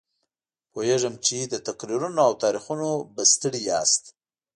پوهېږم 0.71 1.15
چې 1.25 1.37
له 1.51 1.59
تقریرونو 1.67 2.19
او 2.27 2.31
تاریخونو 2.43 2.89
به 3.15 3.23
ستړي 3.33 3.61
یاست. 3.69 4.03